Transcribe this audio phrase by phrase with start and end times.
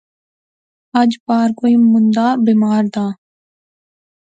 [0.99, 3.05] اج پار کوئی مندا بیمار دا